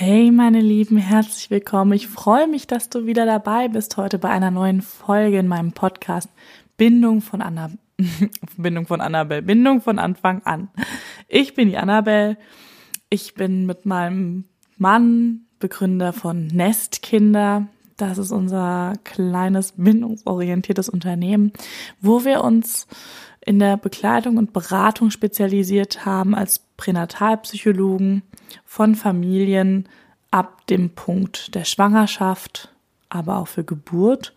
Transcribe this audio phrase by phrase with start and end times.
[0.00, 1.90] Hey meine Lieben, herzlich willkommen.
[1.90, 5.72] Ich freue mich, dass du wieder dabei bist heute bei einer neuen Folge in meinem
[5.72, 6.28] Podcast
[6.76, 7.72] Bindung von Anna
[8.56, 10.68] Bindung von Annabelle, Bindung von Anfang an.
[11.26, 12.36] Ich bin die Annabelle.
[13.10, 14.44] Ich bin mit meinem
[14.76, 17.66] Mann Begründer von Nestkinder.
[17.96, 21.52] Das ist unser kleines bindungsorientiertes Unternehmen,
[22.00, 22.86] wo wir uns
[23.44, 28.22] in der Begleitung und Beratung spezialisiert haben als Pränatalpsychologen
[28.64, 29.88] von Familien
[30.30, 32.74] ab dem Punkt der Schwangerschaft,
[33.08, 34.34] aber auch für Geburt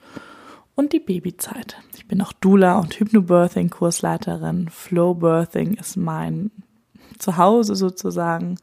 [0.76, 1.78] und die Babyzeit.
[1.96, 4.70] Ich bin auch Dula und Hypnobirthing-Kursleiterin.
[4.70, 6.52] Flowbirthing ist mein
[7.20, 8.58] Zuhause sozusagen.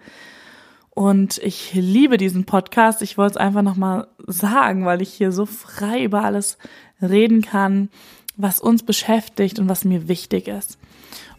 [0.91, 3.03] Und ich liebe diesen Podcast.
[3.03, 6.59] Ich wollte es einfach nochmal sagen, weil ich hier so frei über alles
[7.01, 7.89] reden kann,
[8.37, 10.79] was uns beschäftigt und was mir wichtig ist.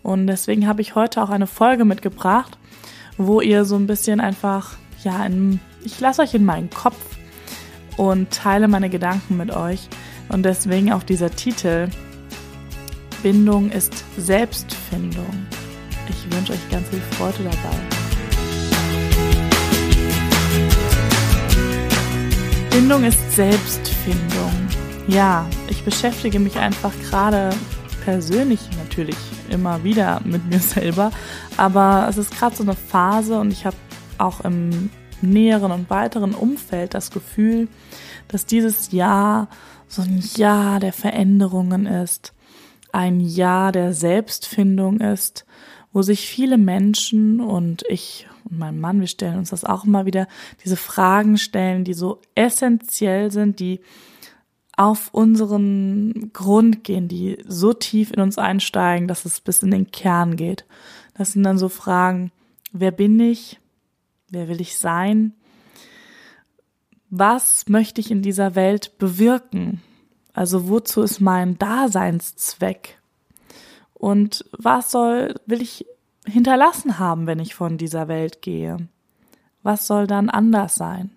[0.02, 2.58] Und deswegen habe ich heute auch eine Folge mitgebracht,
[3.20, 6.96] wo ihr so ein bisschen einfach, ja, in, ich lasse euch in meinen Kopf
[7.98, 9.90] und teile meine Gedanken mit euch.
[10.30, 11.90] Und deswegen auch dieser Titel,
[13.22, 15.48] Bindung ist Selbstfindung.
[16.08, 17.76] Ich wünsche euch ganz viel Freude dabei.
[22.70, 24.54] Bindung ist Selbstfindung.
[25.10, 27.50] Ja, ich beschäftige mich einfach gerade
[28.06, 29.18] persönlich natürlich
[29.50, 31.12] immer wieder mit mir selber.
[31.58, 33.78] Aber es ist gerade so eine Phase und ich habe
[34.18, 34.90] auch im
[35.22, 37.68] näheren und weiteren Umfeld das Gefühl,
[38.28, 39.50] dass dieses Jahr
[39.88, 42.34] so ein Jahr der Veränderungen ist,
[42.92, 45.46] ein Jahr der Selbstfindung ist,
[45.92, 50.06] wo sich viele Menschen und ich und mein Mann, wir stellen uns das auch immer
[50.06, 50.28] wieder,
[50.64, 53.80] diese Fragen stellen, die so essentiell sind, die
[54.80, 59.92] auf unseren Grund gehen, die so tief in uns einsteigen, dass es bis in den
[59.92, 60.64] Kern geht.
[61.16, 62.32] Das sind dann so Fragen,
[62.72, 63.60] wer bin ich?
[64.30, 65.34] Wer will ich sein?
[67.10, 69.82] Was möchte ich in dieser Welt bewirken?
[70.32, 73.02] Also wozu ist mein Daseinszweck?
[73.94, 75.88] Und was soll, will ich
[76.26, 78.78] hinterlassen haben, wenn ich von dieser Welt gehe?
[79.62, 81.12] Was soll dann anders sein?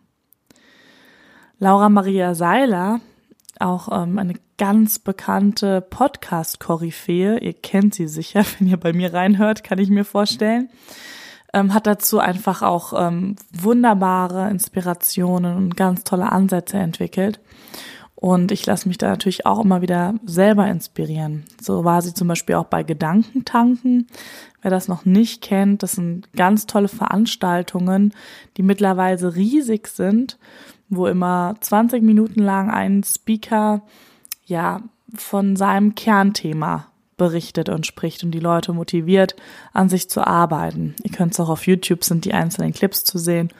[1.61, 3.01] Laura Maria Seiler
[3.63, 7.39] auch ähm, eine ganz bekannte Podcast-Koryphäe.
[7.39, 10.71] Ihr kennt sie sicher, wenn ihr bei mir reinhört, kann ich mir vorstellen.
[11.55, 17.41] Ähm, hat dazu einfach auch ähm, wunderbare Inspirationen und ganz tolle Ansätze entwickelt.
[18.23, 21.45] Und ich lasse mich da natürlich auch immer wieder selber inspirieren.
[21.61, 24.07] So war sie zum Beispiel auch bei Gedankentanken.
[24.63, 28.15] Wer das noch nicht kennt, das sind ganz tolle Veranstaltungen,
[28.57, 30.39] die mittlerweile riesig sind
[30.93, 33.83] wo immer 20 Minuten lang ein Speaker
[34.45, 34.83] ja
[35.15, 39.35] von seinem Kernthema berichtet und spricht und die Leute motiviert,
[39.73, 40.95] an sich zu arbeiten.
[41.03, 43.51] Ihr könnt es auch auf YouTube sind die einzelnen Clips zu sehen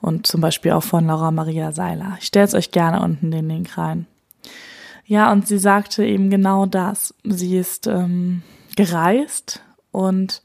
[0.00, 2.16] und zum Beispiel auch von Laura Maria Seiler.
[2.20, 4.06] Ich stelle es euch gerne unten den Link rein.
[5.04, 7.14] Ja, und sie sagte eben genau das.
[7.24, 8.42] Sie ist ähm,
[8.76, 10.42] gereist und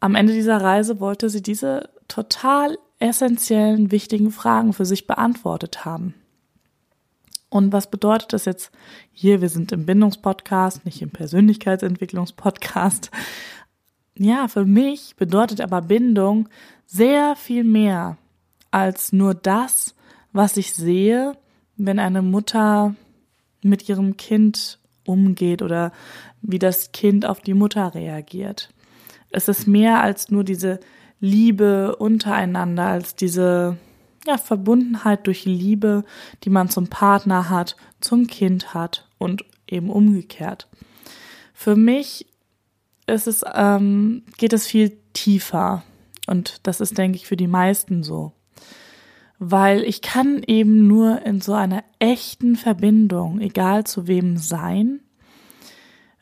[0.00, 6.14] am Ende dieser Reise wollte sie diese total essentiellen, wichtigen Fragen für sich beantwortet haben.
[7.48, 8.70] Und was bedeutet das jetzt
[9.12, 9.40] hier?
[9.40, 13.10] Wir sind im Bindungspodcast, nicht im Persönlichkeitsentwicklungspodcast.
[14.16, 16.48] Ja, für mich bedeutet aber Bindung
[16.86, 18.18] sehr viel mehr
[18.70, 19.94] als nur das,
[20.32, 21.36] was ich sehe,
[21.76, 22.94] wenn eine Mutter
[23.62, 25.92] mit ihrem Kind umgeht oder
[26.42, 28.72] wie das Kind auf die Mutter reagiert.
[29.30, 30.80] Es ist mehr als nur diese
[31.20, 33.76] Liebe untereinander, als diese
[34.26, 36.04] ja, Verbundenheit durch Liebe,
[36.44, 40.68] die man zum Partner hat, zum Kind hat und eben umgekehrt.
[41.54, 42.26] Für mich
[43.06, 45.82] ist es, ähm, geht es viel tiefer
[46.26, 48.32] und das ist, denke ich, für die meisten so.
[49.42, 55.00] Weil ich kann eben nur in so einer echten Verbindung, egal zu wem sein,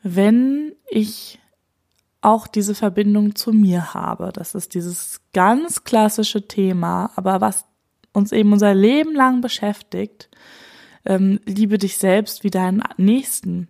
[0.01, 1.37] wenn ich
[2.21, 4.31] auch diese Verbindung zu mir habe.
[4.33, 7.65] Das ist dieses ganz klassische Thema, aber was
[8.13, 10.29] uns eben unser Leben lang beschäftigt.
[11.05, 13.67] Ähm, liebe dich selbst wie deinen Nächsten.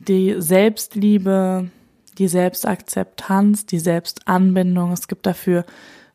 [0.00, 1.70] Die Selbstliebe,
[2.18, 4.92] die Selbstakzeptanz, die Selbstanbindung.
[4.92, 5.64] Es gibt dafür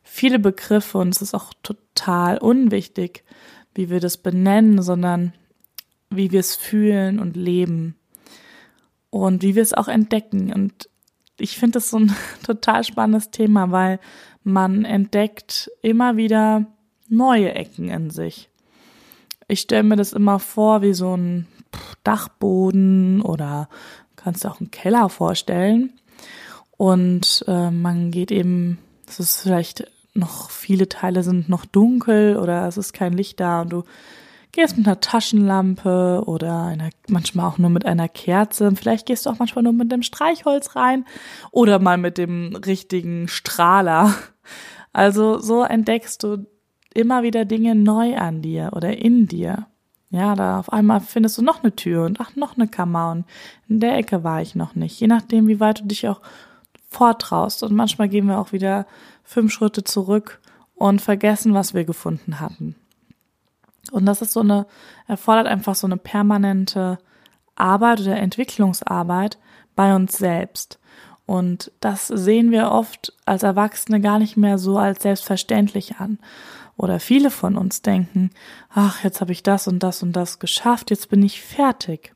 [0.02, 1.85] viele Begriffe und es ist auch total
[2.40, 3.24] unwichtig,
[3.74, 5.32] wie wir das benennen, sondern
[6.10, 7.96] wie wir es fühlen und leben
[9.10, 10.52] und wie wir es auch entdecken.
[10.52, 10.88] Und
[11.38, 14.00] ich finde das so ein total spannendes Thema, weil
[14.42, 16.66] man entdeckt immer wieder
[17.08, 18.48] neue Ecken in sich.
[19.48, 21.46] Ich stelle mir das immer vor wie so ein
[22.04, 23.68] Dachboden oder
[24.16, 25.92] kannst du auch einen Keller vorstellen.
[26.76, 32.66] Und äh, man geht eben, das ist vielleicht noch viele Teile sind noch dunkel oder
[32.66, 33.84] es ist kein Licht da und du
[34.52, 38.72] gehst mit einer Taschenlampe oder einer, manchmal auch nur mit einer Kerze.
[38.74, 41.04] Vielleicht gehst du auch manchmal nur mit dem Streichholz rein
[41.50, 44.14] oder mal mit dem richtigen Strahler.
[44.92, 46.46] Also so entdeckst du
[46.94, 49.66] immer wieder Dinge neu an dir oder in dir.
[50.08, 53.24] Ja, da auf einmal findest du noch eine Tür und ach, noch eine Kammer und
[53.68, 54.98] in der Ecke war ich noch nicht.
[54.98, 56.22] Je nachdem, wie weit du dich auch
[56.88, 57.62] vortraust.
[57.62, 58.86] Und manchmal gehen wir auch wieder
[59.24, 60.40] fünf Schritte zurück
[60.74, 62.76] und vergessen, was wir gefunden hatten.
[63.92, 64.66] Und das ist so eine,
[65.06, 66.98] erfordert einfach so eine permanente
[67.54, 69.38] Arbeit oder Entwicklungsarbeit
[69.74, 70.78] bei uns selbst.
[71.24, 76.18] Und das sehen wir oft als Erwachsene gar nicht mehr so als selbstverständlich an.
[76.76, 78.30] Oder viele von uns denken,
[78.70, 82.14] ach, jetzt habe ich das und das und das geschafft, jetzt bin ich fertig.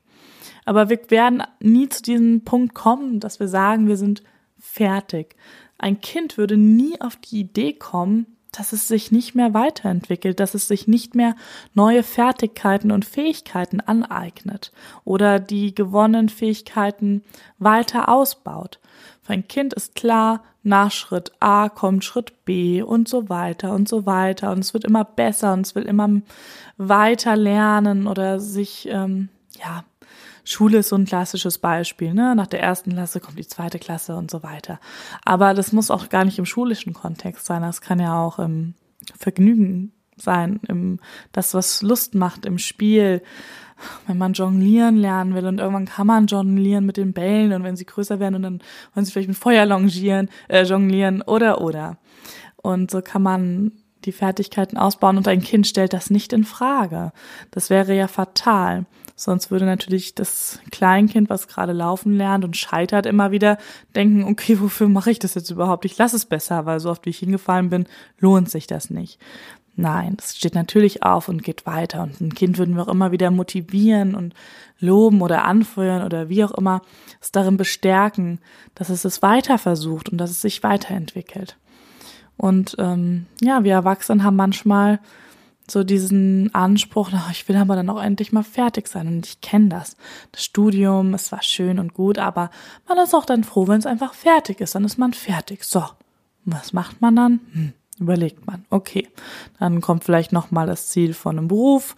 [0.65, 4.23] Aber wir werden nie zu diesem Punkt kommen, dass wir sagen, wir sind
[4.61, 5.35] fertig.
[5.77, 10.53] Ein Kind würde nie auf die Idee kommen, dass es sich nicht mehr weiterentwickelt, dass
[10.53, 11.35] es sich nicht mehr
[11.73, 14.71] neue Fertigkeiten und Fähigkeiten aneignet
[15.05, 17.23] oder die gewonnenen Fähigkeiten
[17.59, 18.79] weiter ausbaut.
[19.21, 23.87] Für ein Kind ist klar, nach Schritt A kommt Schritt B und so weiter und
[23.87, 26.09] so weiter und es wird immer besser und es will immer
[26.77, 29.85] weiter lernen oder sich ähm, ja
[30.43, 32.35] Schule ist so ein klassisches Beispiel, ne?
[32.35, 34.79] Nach der ersten Klasse kommt die zweite Klasse und so weiter.
[35.23, 37.61] Aber das muss auch gar nicht im schulischen Kontext sein.
[37.61, 38.73] Das kann ja auch im
[39.17, 40.99] Vergnügen sein, im
[41.31, 43.21] das, was Lust macht im Spiel.
[44.05, 47.75] Wenn man jonglieren lernen will und irgendwann kann man jonglieren mit den Bällen und wenn
[47.75, 48.61] sie größer werden und dann
[48.93, 51.97] wollen sie vielleicht mit Feuer longieren, äh, jonglieren oder oder.
[52.57, 53.71] Und so kann man
[54.05, 57.11] die Fertigkeiten ausbauen und ein Kind stellt das nicht in Frage.
[57.49, 58.85] Das wäre ja fatal.
[59.21, 63.59] Sonst würde natürlich das Kleinkind, was gerade laufen lernt und scheitert immer wieder,
[63.95, 65.85] denken, okay, wofür mache ich das jetzt überhaupt?
[65.85, 67.85] Ich lasse es besser, weil so oft wie ich hingefallen bin,
[68.17, 69.19] lohnt sich das nicht.
[69.75, 72.01] Nein, es steht natürlich auf und geht weiter.
[72.01, 74.33] Und ein Kind würden wir auch immer wieder motivieren und
[74.79, 76.81] loben oder anfeuern oder wie auch immer
[77.21, 78.39] es darin bestärken,
[78.73, 81.57] dass es es weiter versucht und dass es sich weiterentwickelt.
[82.37, 84.99] Und ähm, ja, wir Erwachsenen haben manchmal
[85.69, 89.07] so diesen Anspruch, ach, ich will aber dann auch endlich mal fertig sein.
[89.07, 89.95] Und ich kenne das.
[90.31, 92.49] Das Studium, es war schön und gut, aber
[92.87, 94.75] man ist auch dann froh, wenn es einfach fertig ist.
[94.75, 95.63] Dann ist man fertig.
[95.63, 95.83] So,
[96.45, 97.39] was macht man dann?
[97.53, 98.65] Hm, überlegt man.
[98.69, 99.07] Okay,
[99.59, 101.95] dann kommt vielleicht noch mal das Ziel von einem Beruf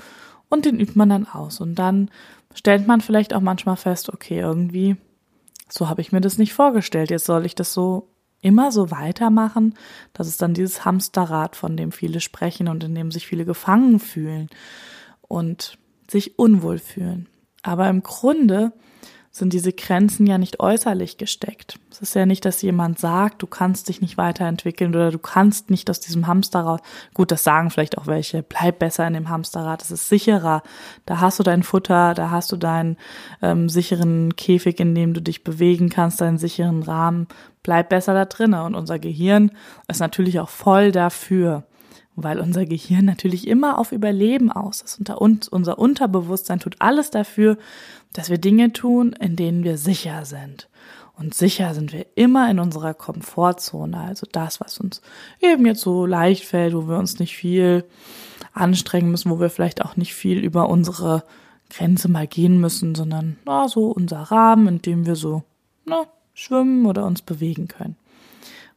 [0.49, 1.59] und den übt man dann aus.
[1.59, 2.11] Und dann
[2.53, 4.97] stellt man vielleicht auch manchmal fest, okay, irgendwie,
[5.69, 7.09] so habe ich mir das nicht vorgestellt.
[7.09, 8.07] Jetzt soll ich das so
[8.43, 9.73] immer so weitermachen,
[10.13, 13.99] dass es dann dieses Hamsterrad, von dem viele sprechen und in dem sich viele gefangen
[13.99, 14.49] fühlen
[15.21, 15.77] und
[16.11, 17.27] sich unwohl fühlen.
[17.63, 18.73] Aber im Grunde
[19.35, 21.79] sind diese Grenzen ja nicht äußerlich gesteckt.
[21.89, 25.71] Es ist ja nicht, dass jemand sagt, du kannst dich nicht weiterentwickeln oder du kannst
[25.71, 26.83] nicht aus diesem Hamsterrad.
[27.15, 28.43] Gut, das sagen vielleicht auch welche.
[28.43, 29.81] Bleib besser in dem Hamsterrad.
[29.81, 30.61] Es ist sicherer.
[31.07, 32.95] Da hast du dein Futter, da hast du deinen
[33.41, 37.27] ähm, sicheren Käfig, in dem du dich bewegen kannst, deinen sicheren Rahmen.
[37.63, 38.61] Bleib besser da drinnen.
[38.61, 39.49] Und unser Gehirn
[39.87, 41.63] ist natürlich auch voll dafür
[42.15, 44.99] weil unser Gehirn natürlich immer auf Überleben aus ist.
[45.09, 47.57] Und unser Unterbewusstsein tut alles dafür,
[48.13, 50.69] dass wir Dinge tun, in denen wir sicher sind.
[51.15, 55.01] Und sicher sind wir immer in unserer Komfortzone, also das, was uns
[55.39, 57.85] eben jetzt so leicht fällt, wo wir uns nicht viel
[58.53, 61.23] anstrengen müssen, wo wir vielleicht auch nicht viel über unsere
[61.69, 65.43] Grenze mal gehen müssen, sondern na, so unser Rahmen, in dem wir so
[65.85, 67.95] na, schwimmen oder uns bewegen können.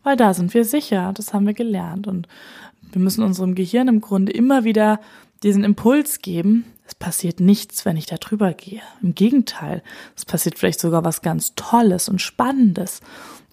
[0.02, 2.06] Weil da sind wir sicher, das haben wir gelernt.
[2.06, 2.28] Und
[2.92, 5.00] wir müssen unserem Gehirn im Grunde immer wieder
[5.42, 8.82] diesen Impuls geben, es passiert nichts, wenn ich da drüber gehe.
[9.02, 9.82] Im Gegenteil,
[10.16, 13.00] es passiert vielleicht sogar was ganz Tolles und Spannendes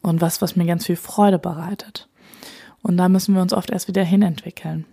[0.02, 2.08] und was, was mir ganz viel Freude bereitet.
[2.82, 4.86] Und da müssen wir uns oft erst wieder hinentwickeln.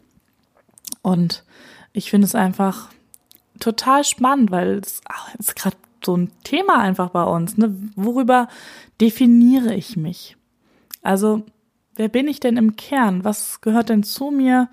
[1.03, 1.45] Und
[1.93, 2.89] ich finde es einfach
[3.59, 5.01] total spannend, weil es
[5.39, 7.59] ist gerade so ein Thema einfach bei uns.
[7.59, 7.75] Ne?
[7.97, 8.49] Worüber
[9.01, 10.37] definiere ich mich?
[11.03, 11.45] Also
[12.01, 13.25] Wer bin ich denn im Kern?
[13.25, 14.71] Was gehört denn zu mir?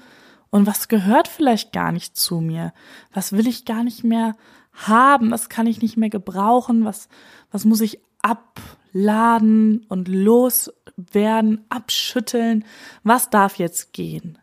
[0.50, 2.74] Und was gehört vielleicht gar nicht zu mir?
[3.14, 4.36] Was will ich gar nicht mehr
[4.74, 5.32] haben?
[5.32, 6.86] Was kann ich nicht mehr gebrauchen?
[6.86, 7.10] Was,
[7.52, 12.66] was muss ich abladen und loswerden, abschütteln?
[13.04, 14.38] Was darf jetzt gehen?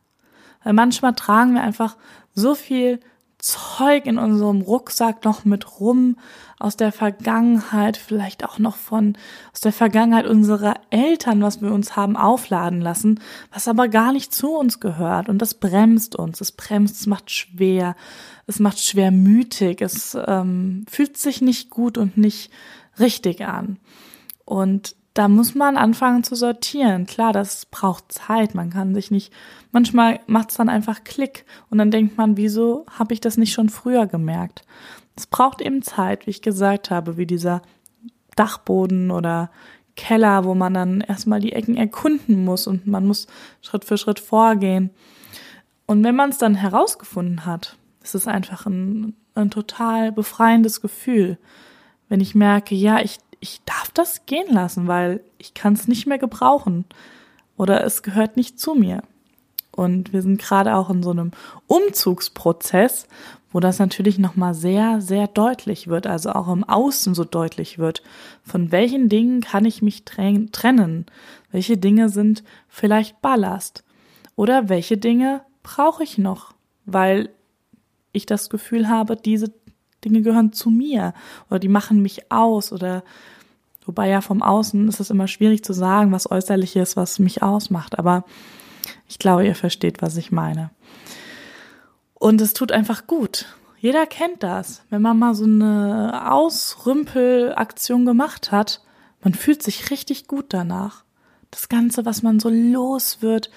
[0.63, 1.97] Weil manchmal tragen wir einfach
[2.35, 3.01] so viel
[3.45, 6.17] Zeug in unserem Rucksack noch mit rum
[6.59, 9.19] aus der Vergangenheit, vielleicht auch noch von
[9.53, 13.21] aus der Vergangenheit unserer Eltern, was wir uns haben aufladen lassen,
[13.53, 15.29] was aber gar nicht zu uns gehört.
[15.29, 17.97] Und das bremst uns, es bremst, es macht schwer,
[18.47, 22.51] es macht schwermütig, es ähm, fühlt sich nicht gut und nicht
[22.99, 23.79] richtig an.
[24.47, 27.07] Und da muss man anfangen zu sortieren.
[27.07, 28.55] Klar, das braucht Zeit.
[28.55, 29.33] Man kann sich nicht,
[29.71, 33.53] manchmal macht es dann einfach Klick und dann denkt man, wieso habe ich das nicht
[33.53, 34.65] schon früher gemerkt?
[35.17, 37.63] Es braucht eben Zeit, wie ich gesagt habe, wie dieser
[38.35, 39.51] Dachboden oder
[39.95, 43.29] Keller, wo man dann erstmal die Ecken erkunden muss und man muss
[43.63, 44.91] Schritt für Schritt vorgehen.
[45.87, 51.39] Und wenn man es dann herausgefunden hat, ist es einfach ein, ein total befreiendes Gefühl,
[52.09, 56.07] wenn ich merke, ja, ich, ich darf das gehen lassen, weil ich kann es nicht
[56.07, 56.87] mehr gebrauchen
[57.59, 59.03] oder es gehört nicht zu mir.
[59.71, 61.33] Und wir sind gerade auch in so einem
[61.67, 63.07] Umzugsprozess,
[63.53, 68.03] wo das natürlich nochmal sehr, sehr deutlich wird, also auch im Außen so deutlich wird.
[68.43, 71.07] Von welchen Dingen kann ich mich trennen?
[71.51, 73.85] Welche Dinge sind vielleicht Ballast?
[74.37, 76.55] Oder welche Dinge brauche ich noch?
[76.87, 77.29] Weil
[78.13, 79.53] ich das Gefühl habe, diese
[80.03, 81.13] Dinge gehören zu mir
[81.51, 83.05] oder die machen mich aus oder
[83.87, 87.43] wobei ja vom Außen ist es immer schwierig zu sagen, was äußerlich ist, was mich
[87.43, 88.25] ausmacht, aber
[89.09, 90.71] ich glaube, ihr versteht, was ich meine.
[92.15, 93.47] Und es tut einfach gut.
[93.79, 94.83] Jeder kennt das.
[94.89, 98.81] Wenn man mal so eine Ausrümpelaktion gemacht hat,
[99.23, 101.05] man fühlt sich richtig gut danach.
[101.51, 103.51] Das Ganze, was man so los wird,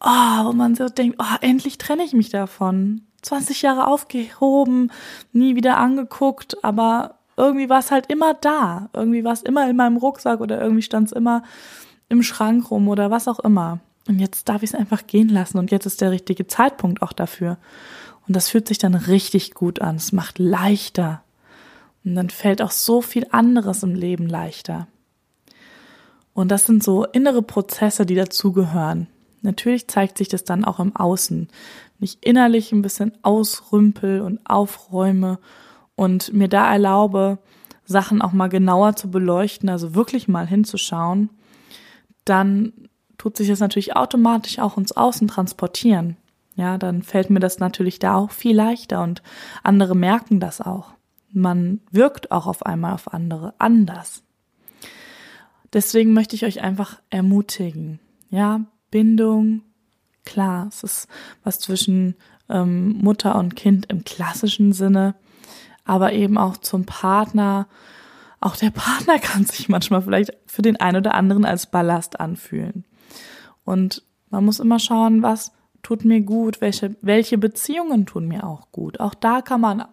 [0.00, 3.02] oh, wo man so denkt, oh, endlich trenne ich mich davon.
[3.22, 4.90] 20 Jahre aufgehoben,
[5.32, 8.90] nie wieder angeguckt, aber irgendwie war es halt immer da.
[8.92, 11.42] Irgendwie war es immer in meinem Rucksack oder irgendwie stand es immer
[12.08, 13.80] im Schrank rum oder was auch immer.
[14.06, 17.12] Und jetzt darf ich es einfach gehen lassen und jetzt ist der richtige Zeitpunkt auch
[17.12, 17.56] dafür.
[18.26, 19.96] Und das fühlt sich dann richtig gut an.
[19.96, 21.22] Es macht leichter.
[22.04, 24.86] Und dann fällt auch so viel anderes im Leben leichter.
[26.34, 29.06] Und das sind so innere Prozesse, die dazugehören.
[29.42, 31.48] Natürlich zeigt sich das dann auch im Außen.
[31.98, 35.38] Wenn ich innerlich ein bisschen ausrümpel und aufräume
[36.00, 37.36] und mir da erlaube,
[37.84, 41.28] Sachen auch mal genauer zu beleuchten, also wirklich mal hinzuschauen,
[42.24, 42.72] dann
[43.18, 46.16] tut sich das natürlich automatisch auch ins Außen transportieren.
[46.56, 49.22] Ja, dann fällt mir das natürlich da auch viel leichter und
[49.62, 50.94] andere merken das auch.
[51.32, 54.22] Man wirkt auch auf einmal auf andere anders.
[55.74, 58.00] Deswegen möchte ich euch einfach ermutigen.
[58.30, 59.60] Ja, Bindung,
[60.24, 61.08] klar, es ist
[61.44, 62.14] was zwischen
[62.48, 65.14] ähm, Mutter und Kind im klassischen Sinne,
[65.90, 67.66] aber eben auch zum Partner.
[68.38, 72.84] Auch der Partner kann sich manchmal vielleicht für den einen oder anderen als Ballast anfühlen.
[73.64, 75.50] Und man muss immer schauen, was
[75.82, 79.00] tut mir gut, welche, welche Beziehungen tun mir auch gut.
[79.00, 79.84] Auch da kann man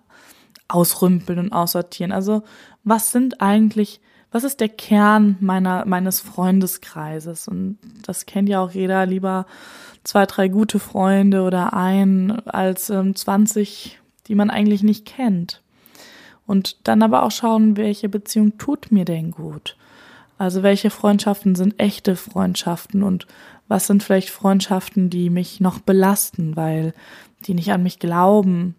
[0.67, 2.11] ausrümpeln und aussortieren.
[2.11, 2.43] Also
[2.83, 3.99] was sind eigentlich
[4.29, 7.47] was ist der Kern meiner, meines Freundeskreises?
[7.47, 9.45] Und das kennt ja auch jeder, lieber
[10.03, 15.63] zwei, drei gute Freunde oder ein als ähm, 20, die man eigentlich nicht kennt.
[16.47, 19.77] Und dann aber auch schauen, welche Beziehung tut mir denn gut?
[20.37, 23.27] Also welche Freundschaften sind echte Freundschaften und
[23.67, 26.93] was sind vielleicht Freundschaften, die mich noch belasten, weil
[27.45, 28.75] die nicht an mich glauben,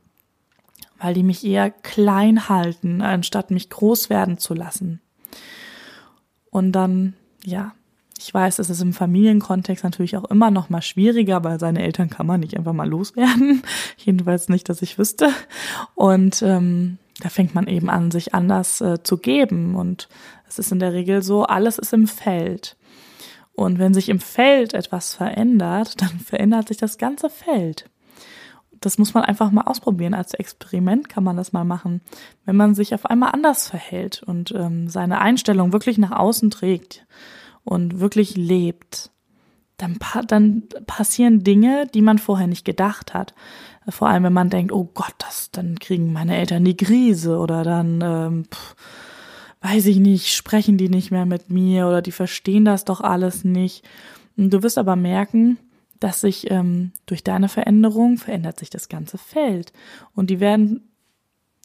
[0.98, 5.00] weil die mich eher klein halten, anstatt mich groß werden zu lassen.
[6.50, 7.75] Und dann, ja,
[8.18, 12.10] ich weiß, es ist im Familienkontext natürlich auch immer noch mal schwieriger, weil seine Eltern
[12.10, 13.62] kann man nicht einfach mal loswerden.
[13.96, 15.30] Jedenfalls nicht, dass ich wüsste.
[15.94, 19.75] Und ähm, da fängt man eben an, sich anders äh, zu geben.
[19.75, 20.08] Und
[20.48, 22.76] es ist in der Regel so, alles ist im Feld.
[23.52, 27.90] Und wenn sich im Feld etwas verändert, dann verändert sich das ganze Feld
[28.80, 30.14] das muss man einfach mal ausprobieren.
[30.14, 32.00] Als Experiment kann man das mal machen.
[32.44, 37.06] Wenn man sich auf einmal anders verhält und ähm, seine Einstellung wirklich nach außen trägt
[37.64, 39.10] und wirklich lebt,
[39.78, 43.35] dann, dann passieren Dinge, die man vorher nicht gedacht hat.
[43.88, 47.64] Vor allem, wenn man denkt, oh Gott, das, dann kriegen meine Eltern die Krise oder
[47.64, 48.76] dann, ähm, pff,
[49.62, 53.44] weiß ich nicht, sprechen die nicht mehr mit mir oder die verstehen das doch alles
[53.44, 53.85] nicht.
[54.37, 55.58] Du wirst aber merken,
[56.00, 59.73] dass sich ähm, durch deine Veränderung verändert sich das ganze Feld
[60.14, 60.88] und die werden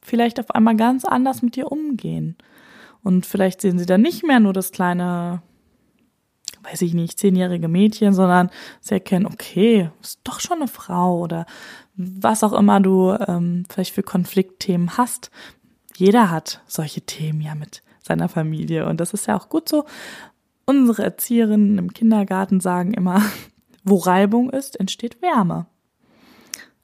[0.01, 2.35] vielleicht auf einmal ganz anders mit dir umgehen.
[3.03, 5.41] Und vielleicht sehen sie dann nicht mehr nur das kleine,
[6.63, 8.49] weiß ich nicht, zehnjährige Mädchen, sondern
[8.81, 11.45] sie erkennen, okay, ist doch schon eine Frau oder
[11.95, 15.31] was auch immer du ähm, vielleicht für Konfliktthemen hast.
[15.95, 19.85] Jeder hat solche Themen ja mit seiner Familie und das ist ja auch gut so.
[20.65, 23.21] Unsere Erzieherinnen im Kindergarten sagen immer,
[23.83, 25.67] wo Reibung ist, entsteht Wärme.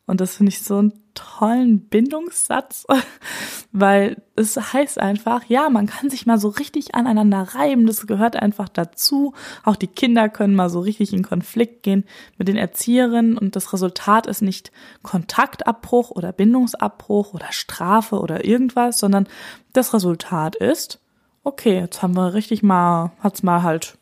[0.09, 2.87] Und das finde ich so einen tollen Bindungssatz,
[3.71, 8.35] weil es heißt einfach, ja, man kann sich mal so richtig aneinander reiben, das gehört
[8.35, 9.33] einfach dazu.
[9.63, 12.05] Auch die Kinder können mal so richtig in Konflikt gehen
[12.39, 13.37] mit den Erzieherinnen.
[13.37, 14.71] Und das Resultat ist nicht
[15.03, 19.27] Kontaktabbruch oder Bindungsabbruch oder Strafe oder irgendwas, sondern
[19.73, 20.99] das Resultat ist,
[21.43, 23.99] okay, jetzt haben wir richtig mal, hat's mal halt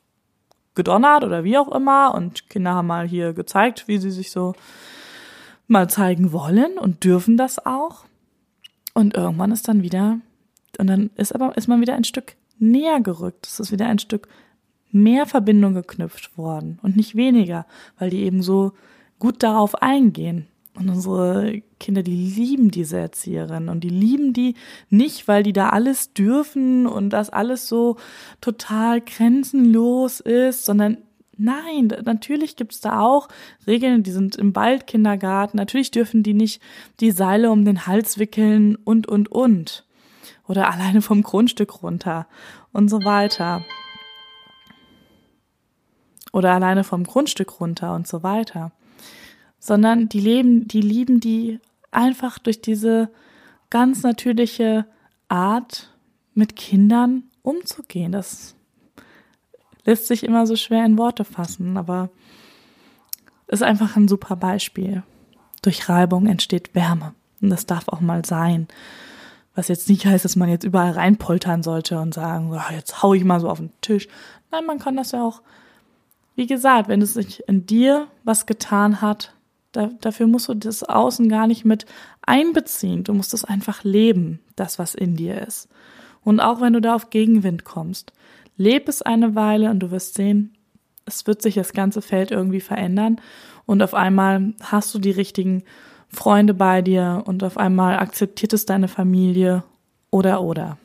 [0.73, 2.13] gedonnert oder wie auch immer.
[2.15, 4.53] Und Kinder haben mal hier gezeigt, wie sie sich so
[5.67, 8.05] mal zeigen wollen und dürfen das auch.
[8.93, 10.19] Und irgendwann ist dann wieder,
[10.79, 13.45] und dann ist aber, ist man wieder ein Stück näher gerückt.
[13.47, 14.27] Es ist wieder ein Stück
[14.91, 17.65] mehr Verbindung geknüpft worden und nicht weniger,
[17.99, 18.73] weil die eben so
[19.19, 20.47] gut darauf eingehen.
[20.75, 24.53] Und unsere Kinder, die lieben diese Erzieherin und die lieben die
[24.89, 27.97] nicht, weil die da alles dürfen und das alles so
[28.41, 30.97] total grenzenlos ist, sondern
[31.37, 33.27] nein, natürlich gibt's da auch
[33.65, 35.57] Regeln, die sind im Waldkindergarten.
[35.57, 36.61] Natürlich dürfen die nicht
[36.99, 39.85] die Seile um den Hals wickeln und, und, und.
[40.47, 42.27] Oder alleine vom Grundstück runter
[42.73, 43.63] und so weiter.
[46.33, 48.71] Oder alleine vom Grundstück runter und so weiter
[49.59, 51.59] sondern die leben, die lieben die
[51.91, 53.09] einfach durch diese
[53.69, 54.85] ganz natürliche
[55.27, 55.93] Art,
[56.33, 58.11] mit Kindern umzugehen.
[58.11, 58.55] Das
[59.87, 62.09] lässt sich immer so schwer in Worte fassen, aber
[63.47, 65.01] ist einfach ein super Beispiel.
[65.61, 67.15] Durch Reibung entsteht Wärme.
[67.41, 68.67] Und das darf auch mal sein.
[69.55, 73.13] Was jetzt nicht heißt, dass man jetzt überall reinpoltern sollte und sagen, oh, jetzt hau
[73.13, 74.07] ich mal so auf den Tisch.
[74.51, 75.41] Nein, man kann das ja auch,
[76.35, 79.33] wie gesagt, wenn es sich in dir was getan hat,
[79.71, 81.85] da, dafür musst du das Außen gar nicht mit
[82.21, 83.03] einbeziehen.
[83.05, 85.69] Du musst es einfach leben, das, was in dir ist.
[86.23, 88.11] Und auch wenn du da auf Gegenwind kommst,
[88.57, 90.53] leb es eine Weile und du wirst sehen,
[91.05, 93.21] es wird sich das ganze Feld irgendwie verändern
[93.65, 95.63] und auf einmal hast du die richtigen
[96.09, 99.63] Freunde bei dir und auf einmal akzeptiert es deine Familie
[100.09, 100.77] oder oder.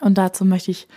[0.00, 0.88] Und dazu möchte ich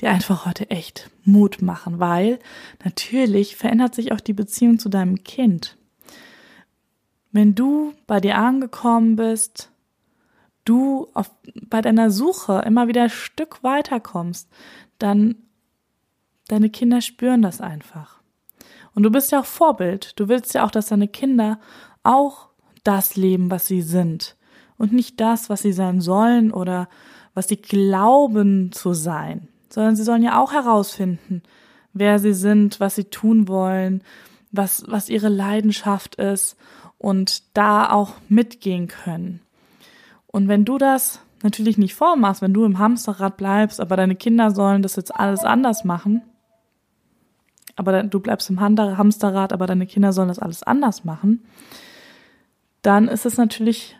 [0.00, 2.38] dir einfach heute echt Mut machen, weil
[2.84, 5.76] natürlich verändert sich auch die Beziehung zu deinem Kind.
[7.30, 9.70] Wenn du bei dir angekommen bist,
[10.64, 11.30] du auf,
[11.68, 14.48] bei deiner Suche immer wieder ein Stück weiterkommst,
[14.98, 15.36] dann
[16.48, 18.20] deine Kinder spüren das einfach.
[18.94, 20.18] Und du bist ja auch Vorbild.
[20.18, 21.60] Du willst ja auch, dass deine Kinder
[22.02, 22.48] auch
[22.84, 24.36] das leben, was sie sind
[24.78, 26.88] und nicht das, was sie sein sollen oder
[27.34, 31.42] was sie glauben zu sein, sondern sie sollen ja auch herausfinden,
[31.92, 34.02] wer sie sind, was sie tun wollen,
[34.50, 36.56] was, was ihre Leidenschaft ist
[36.96, 39.40] und da auch mitgehen können.
[40.26, 44.50] Und wenn du das natürlich nicht vormachst, wenn du im Hamsterrad bleibst, aber deine Kinder
[44.50, 46.22] sollen das jetzt alles anders machen,
[47.76, 51.44] aber du bleibst im Hamsterrad, aber deine Kinder sollen das alles anders machen,
[52.82, 53.96] dann ist es natürlich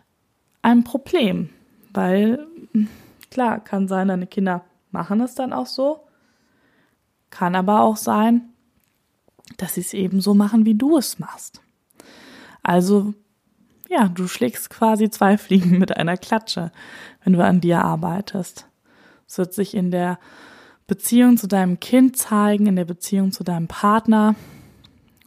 [0.63, 1.51] ein Problem,
[1.93, 2.47] weil
[3.31, 6.01] klar, kann sein, deine Kinder machen es dann auch so,
[7.31, 8.49] kann aber auch sein,
[9.57, 11.61] dass sie es eben so machen, wie du es machst.
[12.63, 13.15] Also,
[13.89, 16.71] ja, du schlägst quasi zwei Fliegen mit einer Klatsche,
[17.25, 18.67] wenn du an dir arbeitest.
[19.27, 20.19] Es wird sich in der
[20.87, 24.35] Beziehung zu deinem Kind zeigen, in der Beziehung zu deinem Partner.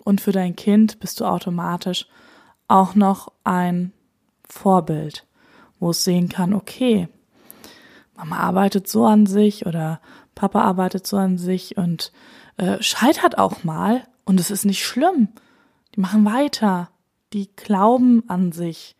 [0.03, 2.07] Und für dein Kind bist du automatisch
[2.67, 3.91] auch noch ein
[4.47, 5.25] Vorbild,
[5.79, 7.07] wo es sehen kann, okay,
[8.15, 9.99] Mama arbeitet so an sich oder
[10.35, 12.11] Papa arbeitet so an sich und
[12.57, 15.29] äh, scheitert auch mal und es ist nicht schlimm.
[15.95, 16.90] Die machen weiter
[17.33, 18.95] die glauben an sich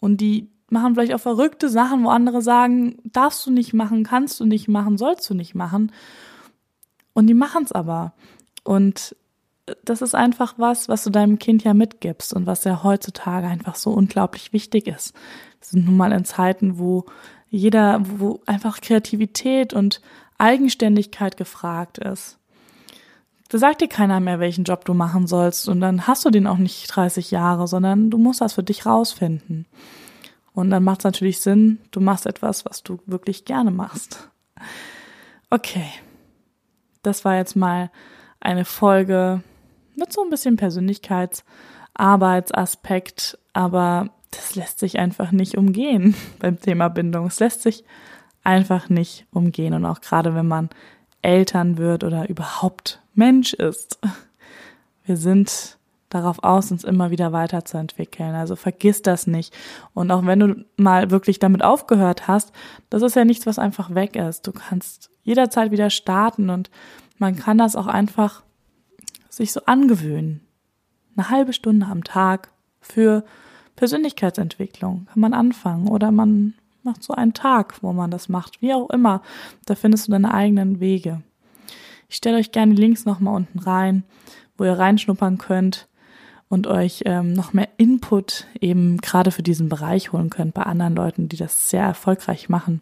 [0.00, 4.40] und die machen vielleicht auch verrückte Sachen, wo andere sagen, darfst du nicht machen, kannst
[4.40, 5.92] du nicht machen, sollst du nicht machen.
[7.14, 8.12] Und die machen es aber.
[8.64, 9.16] Und
[9.84, 13.74] das ist einfach was, was du deinem Kind ja mitgibst und was ja heutzutage einfach
[13.74, 15.14] so unglaublich wichtig ist.
[15.60, 17.04] Wir sind nun mal in Zeiten, wo
[17.50, 20.00] jeder, wo einfach Kreativität und
[20.38, 22.38] Eigenständigkeit gefragt ist.
[23.48, 26.46] Da sagt dir keiner mehr, welchen Job du machen sollst und dann hast du den
[26.46, 29.66] auch nicht 30 Jahre, sondern du musst das für dich rausfinden.
[30.52, 34.28] Und dann macht es natürlich Sinn, du machst etwas, was du wirklich gerne machst.
[35.50, 35.86] Okay,
[37.02, 37.90] das war jetzt mal
[38.40, 39.42] eine Folge
[39.96, 47.26] mit so ein bisschen Persönlichkeitsarbeitsaspekt, aber das lässt sich einfach nicht umgehen beim Thema Bindung.
[47.26, 47.84] Es lässt sich
[48.44, 50.70] einfach nicht umgehen und auch gerade wenn man
[51.22, 53.98] Eltern wird oder überhaupt Mensch ist.
[55.04, 55.78] Wir sind
[56.08, 58.34] darauf aus, uns immer wieder weiterzuentwickeln.
[58.34, 59.54] Also vergiss das nicht.
[59.94, 62.52] Und auch wenn du mal wirklich damit aufgehört hast,
[62.90, 64.46] das ist ja nichts, was einfach weg ist.
[64.46, 66.70] Du kannst jederzeit wieder starten und
[67.18, 68.42] man kann das auch einfach
[69.28, 70.40] sich so angewöhnen.
[71.16, 72.50] Eine halbe Stunde am Tag
[72.80, 73.24] für
[73.76, 76.54] Persönlichkeitsentwicklung kann man anfangen oder man
[76.88, 79.22] macht so einen Tag, wo man das macht, wie auch immer.
[79.66, 81.22] Da findest du deine eigenen Wege.
[82.08, 84.04] Ich stelle euch gerne Links nochmal unten rein,
[84.56, 85.88] wo ihr reinschnuppern könnt
[86.48, 90.96] und euch ähm, noch mehr Input eben gerade für diesen Bereich holen könnt bei anderen
[90.96, 92.80] Leuten, die das sehr erfolgreich machen.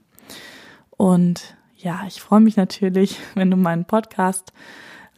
[0.91, 4.53] Und ja, ich freue mich natürlich, wenn du meinen Podcast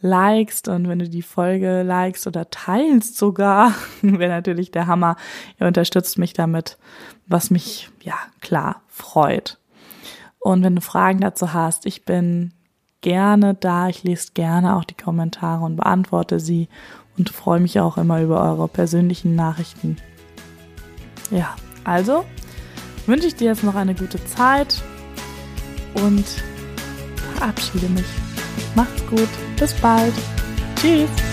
[0.01, 5.15] likest und wenn du die Folge likest oder teilst sogar, wäre natürlich der Hammer.
[5.59, 6.77] Ihr unterstützt mich damit,
[7.27, 9.57] was mich, ja, klar, freut.
[10.39, 12.53] Und wenn du Fragen dazu hast, ich bin
[13.01, 13.89] gerne da.
[13.89, 16.69] Ich lese gerne auch die Kommentare und beantworte sie
[17.17, 19.97] und freue mich auch immer über eure persönlichen Nachrichten.
[21.31, 22.25] Ja, also
[23.05, 24.81] wünsche ich dir jetzt noch eine gute Zeit
[25.95, 26.25] und
[27.35, 28.28] verabschiede mich.
[28.75, 29.29] Macht's gut.
[29.57, 30.13] Bis bald.
[30.79, 31.28] Tschüss.